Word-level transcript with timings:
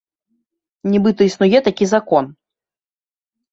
Нібыта 0.93 1.21
існуе 1.29 1.57
такі 1.69 1.85
закон. 1.93 2.25